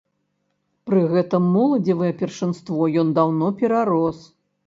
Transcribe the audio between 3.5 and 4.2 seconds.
перарос.